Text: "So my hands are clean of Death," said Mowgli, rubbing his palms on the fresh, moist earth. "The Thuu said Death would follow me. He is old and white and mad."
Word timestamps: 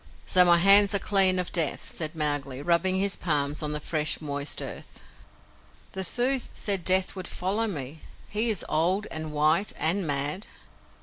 "So 0.25 0.43
my 0.43 0.57
hands 0.57 0.95
are 0.95 0.97
clean 0.97 1.37
of 1.37 1.51
Death," 1.51 1.87
said 1.91 2.15
Mowgli, 2.15 2.63
rubbing 2.63 2.95
his 2.95 3.15
palms 3.15 3.61
on 3.61 3.71
the 3.71 3.79
fresh, 3.79 4.19
moist 4.19 4.59
earth. 4.59 5.03
"The 5.91 6.01
Thuu 6.03 6.39
said 6.55 6.83
Death 6.83 7.15
would 7.15 7.27
follow 7.27 7.67
me. 7.67 8.01
He 8.27 8.49
is 8.49 8.65
old 8.67 9.05
and 9.11 9.31
white 9.31 9.73
and 9.77 10.07
mad." 10.07 10.47